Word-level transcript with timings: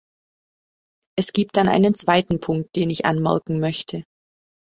Es 1.15 1.31
gibt 1.31 1.57
dann 1.57 1.67
einen 1.67 1.93
zweiten 1.93 2.39
Punkt, 2.39 2.75
den 2.75 2.89
ich 2.89 3.05
anmerken 3.05 3.59
möchte. 3.59 4.03